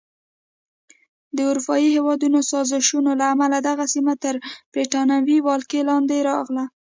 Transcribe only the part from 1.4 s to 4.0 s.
اروپایي هېوادونو سازشونو له امله دغه